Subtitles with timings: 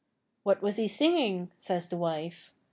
[0.41, 2.55] 'What was he singing?' says the wife.